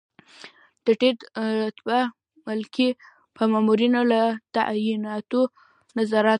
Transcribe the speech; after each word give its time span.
د 0.85 0.87
ټیټ 0.99 1.17
رتبه 1.61 1.99
ملکي 2.47 2.89
مامورینو 3.53 4.01
له 4.11 4.21
تعیناتو 4.55 5.41
نظارت. 5.97 6.29